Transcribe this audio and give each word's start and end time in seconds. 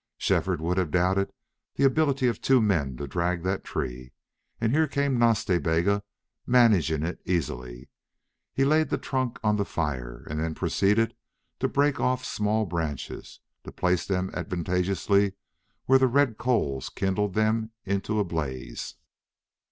Shefford 0.17 0.61
would 0.61 0.77
have 0.77 0.89
doubted 0.89 1.31
the 1.75 1.83
ability 1.83 2.25
of 2.25 2.41
two 2.41 2.59
men 2.59 2.97
to 2.97 3.05
drag 3.05 3.43
that 3.43 3.63
tree, 3.63 4.13
and 4.59 4.71
here 4.71 4.87
came 4.87 5.19
Nas 5.19 5.45
Ta 5.45 5.59
Bega, 5.59 6.01
managing 6.47 7.03
it 7.03 7.21
easily. 7.23 7.87
He 8.51 8.65
laid 8.65 8.89
the 8.89 8.97
trunk 8.97 9.37
on 9.43 9.57
the 9.57 9.63
fire, 9.63 10.25
and 10.27 10.39
then 10.39 10.55
proceeded 10.55 11.13
to 11.59 11.67
break 11.67 11.99
off 11.99 12.25
small 12.25 12.65
branches, 12.65 13.41
to 13.63 13.71
place 13.71 14.03
them 14.07 14.31
advantageously 14.33 15.33
where 15.85 15.99
the 15.99 16.07
red 16.07 16.39
coals 16.39 16.89
kindled 16.89 17.35
them 17.35 17.69
into 17.85 18.17
a 18.17 18.23
blaze. 18.23 18.95